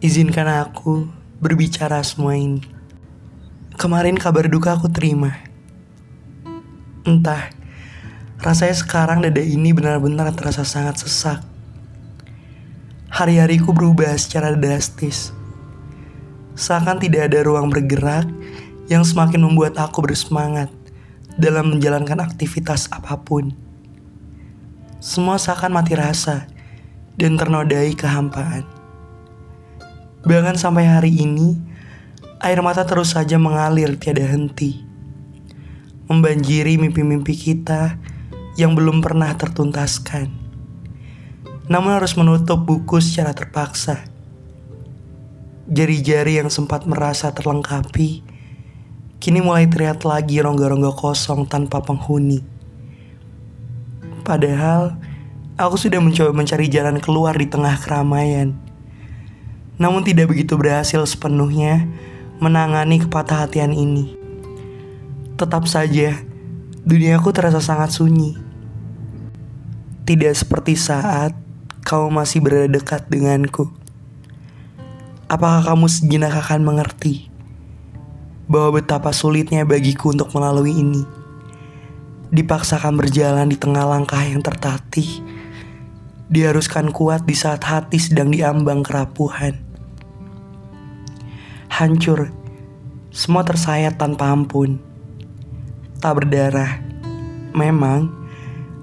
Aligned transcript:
Izinkan 0.00 0.48
aku 0.48 1.12
berbicara 1.44 2.00
semua 2.00 2.32
ini. 2.32 2.64
Kemarin 3.76 4.16
kabar 4.16 4.48
duka 4.48 4.72
aku 4.72 4.88
terima. 4.88 5.36
Entah, 7.04 7.52
rasanya 8.40 8.80
sekarang 8.80 9.20
dada 9.20 9.44
ini 9.44 9.76
benar-benar 9.76 10.32
terasa 10.32 10.64
sangat 10.64 11.04
sesak. 11.04 11.44
Hari-hariku 13.12 13.76
berubah 13.76 14.16
secara 14.16 14.56
drastis. 14.56 15.36
Seakan 16.56 16.96
tidak 16.96 17.28
ada 17.28 17.44
ruang 17.44 17.68
bergerak 17.68 18.24
yang 18.88 19.04
semakin 19.04 19.52
membuat 19.52 19.76
aku 19.76 20.00
bersemangat 20.00 20.72
dalam 21.36 21.76
menjalankan 21.76 22.24
aktivitas 22.24 22.88
apa 22.88 23.20
pun. 23.20 23.52
Semua 24.96 25.36
seakan 25.36 25.76
mati 25.76 25.92
rasa 25.92 26.48
dan 27.20 27.36
ternodai 27.36 27.92
kehampaan. 27.92 28.79
Bahkan 30.20 30.60
sampai 30.60 30.84
hari 30.84 31.16
ini, 31.16 31.56
air 32.44 32.60
mata 32.60 32.84
terus 32.84 33.16
saja 33.16 33.40
mengalir 33.40 33.96
tiada 33.96 34.24
henti. 34.28 34.84
Membanjiri 36.12 36.76
mimpi-mimpi 36.76 37.32
kita 37.32 37.96
yang 38.60 38.76
belum 38.76 39.00
pernah 39.00 39.32
tertuntaskan. 39.32 40.28
Namun 41.72 41.96
harus 41.96 42.18
menutup 42.20 42.60
buku 42.66 43.00
secara 43.00 43.32
terpaksa. 43.32 44.04
Jari-jari 45.70 46.42
yang 46.42 46.50
sempat 46.50 46.84
merasa 46.84 47.30
terlengkapi, 47.30 48.26
kini 49.22 49.40
mulai 49.40 49.70
terlihat 49.70 50.02
lagi 50.02 50.42
rongga-rongga 50.42 50.92
kosong 50.98 51.46
tanpa 51.46 51.80
penghuni. 51.80 52.42
Padahal, 54.26 54.98
aku 55.56 55.80
sudah 55.80 56.02
mencoba 56.02 56.34
mencari 56.36 56.68
jalan 56.68 57.00
keluar 57.00 57.38
di 57.38 57.46
tengah 57.48 57.78
keramaian. 57.80 58.69
Namun 59.80 60.04
tidak 60.04 60.28
begitu 60.28 60.60
berhasil 60.60 61.00
sepenuhnya 61.08 61.88
menangani 62.36 63.00
kepatah 63.00 63.48
hatian 63.48 63.72
ini. 63.72 64.12
Tetap 65.40 65.64
saja, 65.64 66.20
duniaku 66.84 67.32
terasa 67.32 67.64
sangat 67.64 67.96
sunyi. 67.96 68.36
Tidak 70.04 70.36
seperti 70.36 70.76
saat 70.76 71.32
kamu 71.80 72.12
masih 72.12 72.44
berada 72.44 72.68
dekat 72.68 73.08
denganku. 73.08 73.72
Apakah 75.32 75.64
kamu 75.72 75.88
sejenak 75.88 76.36
akan 76.36 76.60
mengerti 76.60 77.32
bahwa 78.50 78.82
betapa 78.82 79.16
sulitnya 79.16 79.64
bagiku 79.64 80.12
untuk 80.12 80.28
melalui 80.36 80.76
ini? 80.76 81.08
Dipaksakan 82.36 83.00
berjalan 83.00 83.48
di 83.48 83.56
tengah 83.56 83.88
langkah 83.88 84.20
yang 84.20 84.44
tertatih, 84.44 85.24
diharuskan 86.28 86.92
kuat 86.92 87.24
di 87.24 87.32
saat 87.32 87.64
hati 87.64 87.96
sedang 87.96 88.28
diambang 88.28 88.84
kerapuhan. 88.84 89.69
Hancur, 91.80 92.28
semua 93.08 93.40
tersayat 93.40 93.96
tanpa 93.96 94.28
ampun. 94.28 94.76
Tak 95.96 96.12
berdarah, 96.12 96.76
memang, 97.56 98.12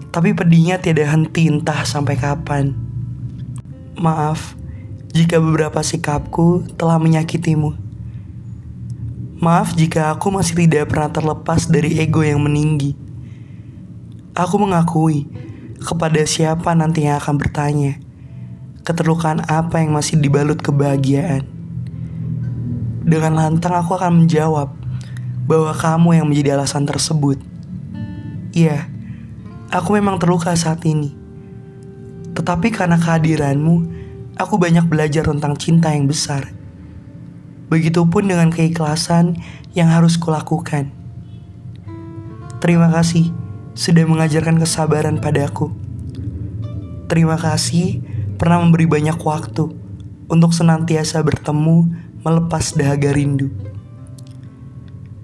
tapi 0.10 0.34
pedihnya 0.34 0.82
tiada 0.82 1.06
henti 1.06 1.46
entah 1.46 1.86
sampai 1.86 2.18
kapan. 2.18 2.74
Maaf, 4.02 4.58
jika 5.14 5.38
beberapa 5.38 5.78
sikapku 5.86 6.74
telah 6.74 6.98
menyakitimu. 6.98 7.78
Maaf 9.46 9.78
jika 9.78 10.10
aku 10.10 10.34
masih 10.34 10.66
tidak 10.66 10.90
pernah 10.90 11.14
terlepas 11.14 11.70
dari 11.70 12.02
ego 12.02 12.26
yang 12.26 12.42
meninggi. 12.42 12.98
Aku 14.34 14.58
mengakui 14.58 15.30
kepada 15.78 16.26
siapa 16.26 16.74
nanti 16.74 17.06
yang 17.06 17.22
akan 17.22 17.38
bertanya, 17.38 18.02
keterlukaan 18.82 19.46
apa 19.46 19.86
yang 19.86 19.94
masih 19.94 20.18
dibalut 20.18 20.58
kebahagiaan. 20.66 21.57
Dengan 23.08 23.40
lantang 23.40 23.72
aku 23.72 23.96
akan 23.96 24.28
menjawab 24.28 24.68
bahwa 25.48 25.72
kamu 25.72 26.20
yang 26.20 26.28
menjadi 26.28 26.60
alasan 26.60 26.84
tersebut. 26.84 27.40
Iya, 28.52 28.92
aku 29.72 29.96
memang 29.96 30.20
terluka 30.20 30.52
saat 30.60 30.84
ini. 30.84 31.16
Tetapi 32.36 32.68
karena 32.68 33.00
kehadiranmu, 33.00 33.76
aku 34.36 34.60
banyak 34.60 34.84
belajar 34.92 35.24
tentang 35.24 35.56
cinta 35.56 35.96
yang 35.96 36.04
besar. 36.04 36.52
Begitupun 37.72 38.28
dengan 38.28 38.52
keikhlasan 38.52 39.40
yang 39.72 39.88
harus 39.88 40.20
kulakukan. 40.20 40.92
Terima 42.60 42.92
kasih 42.92 43.32
sudah 43.72 44.04
mengajarkan 44.04 44.60
kesabaran 44.60 45.24
padaku. 45.24 45.72
Terima 47.08 47.40
kasih 47.40 48.04
pernah 48.36 48.60
memberi 48.60 48.84
banyak 48.84 49.16
waktu 49.16 49.72
untuk 50.28 50.52
senantiasa 50.52 51.24
bertemu 51.24 52.07
melepas 52.28 52.76
dahaga 52.76 53.16
rindu. 53.16 53.48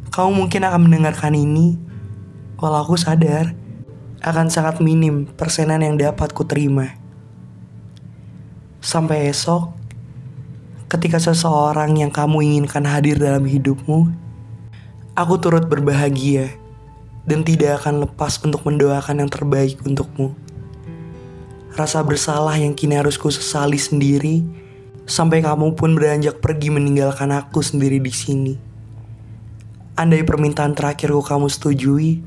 Kamu 0.08 0.31
mungkin 0.31 0.64
akan 0.64 0.88
mendengarkan 0.88 1.36
ini, 1.36 1.75
walau 2.56 2.88
aku 2.88 2.96
sadar 2.96 3.52
akan 4.24 4.47
sangat 4.47 4.80
minim 4.80 5.28
persenan 5.28 5.84
yang 5.84 6.00
dapat 6.00 6.31
kuterima. 6.31 6.96
Sampai 8.80 9.28
esok, 9.28 9.75
ketika 10.88 11.19
seseorang 11.19 12.00
yang 12.00 12.08
kamu 12.08 12.40
inginkan 12.40 12.88
hadir 12.88 13.20
dalam 13.20 13.44
hidupmu, 13.44 14.08
aku 15.12 15.34
turut 15.44 15.68
berbahagia 15.68 16.56
dan 17.28 17.44
tidak 17.44 17.84
akan 17.84 18.08
lepas 18.08 18.40
untuk 18.47 18.64
mendoakan 18.64 19.28
yang 19.28 19.31
terbaik 19.31 19.75
untukmu. 19.84 20.31
Rasa 21.75 22.00
bersalah 22.00 22.56
yang 22.56 22.72
kini 22.72 22.96
harus 22.96 23.20
ku 23.20 23.28
sesali 23.28 23.75
sendiri, 23.75 24.62
sampai 25.03 25.44
kamu 25.44 25.75
pun 25.75 25.96
beranjak 25.96 26.40
pergi 26.40 26.72
meninggalkan 26.72 27.31
aku 27.36 27.59
sendiri 27.59 28.00
di 28.00 28.12
sini. 28.12 28.53
Andai 29.94 30.25
permintaan 30.25 30.74
terakhirku 30.74 31.22
kamu 31.22 31.52
setujui, 31.52 32.24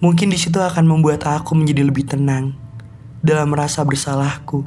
mungkin 0.00 0.32
di 0.32 0.38
situ 0.40 0.56
akan 0.56 0.88
membuat 0.88 1.28
aku 1.28 1.52
menjadi 1.52 1.82
lebih 1.84 2.08
tenang 2.08 2.56
dalam 3.20 3.52
rasa 3.52 3.84
bersalahku. 3.84 4.64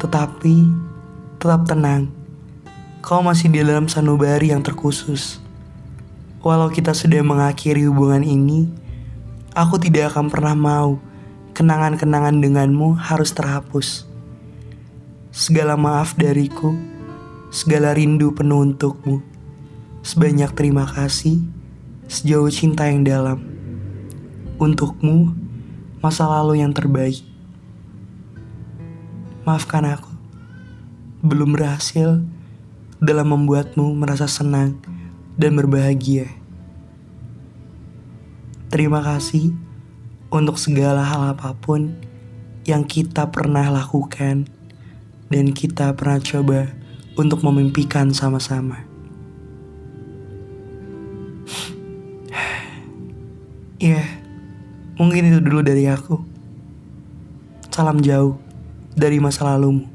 Tetapi 0.00 0.54
tetap 1.38 1.68
tenang. 1.68 2.08
Kau 3.04 3.20
masih 3.20 3.52
di 3.52 3.60
dalam 3.60 3.84
sanubari 3.84 4.48
yang 4.48 4.64
terkhusus. 4.64 5.44
Walau 6.40 6.72
kita 6.72 6.96
sudah 6.96 7.20
mengakhiri 7.20 7.84
hubungan 7.84 8.24
ini, 8.24 8.68
aku 9.52 9.76
tidak 9.76 10.16
akan 10.16 10.32
pernah 10.32 10.56
mau 10.56 10.96
kenangan-kenangan 11.52 12.40
denganmu 12.40 12.96
harus 12.96 13.32
terhapus. 13.36 14.13
Segala 15.34 15.74
maaf 15.74 16.14
dariku, 16.14 16.78
segala 17.50 17.90
rindu 17.90 18.30
penuh 18.30 18.70
untukmu. 18.70 19.18
Sebanyak 20.06 20.54
terima 20.54 20.86
kasih, 20.86 21.42
sejauh 22.06 22.46
cinta 22.54 22.86
yang 22.86 23.02
dalam. 23.02 23.42
Untukmu, 24.62 25.34
masa 25.98 26.30
lalu 26.30 26.62
yang 26.62 26.70
terbaik. 26.70 27.26
Maafkan 29.42 29.82
aku, 29.98 30.14
belum 31.26 31.58
berhasil 31.58 32.22
dalam 33.02 33.34
membuatmu 33.34 33.90
merasa 33.90 34.30
senang 34.30 34.78
dan 35.34 35.58
berbahagia. 35.58 36.30
Terima 38.70 39.02
kasih 39.02 39.50
untuk 40.30 40.62
segala 40.62 41.02
hal 41.02 41.34
apa 41.34 41.58
pun 41.58 41.90
yang 42.70 42.86
kita 42.86 43.34
pernah 43.34 43.66
lakukan 43.66 44.62
dan 45.34 45.50
kita 45.50 45.90
pernah 45.98 46.22
coba 46.22 46.70
untuk 47.18 47.42
memimpikan 47.42 48.14
sama-sama. 48.14 48.86
Ya, 53.82 54.00
mungkin 54.96 55.28
itu 55.28 55.44
dulu 55.44 55.60
dari 55.60 55.84
aku. 55.90 56.16
Salam 57.68 58.00
jauh 58.00 58.38
dari 58.96 59.20
masa 59.20 59.44
lalumu. 59.44 59.93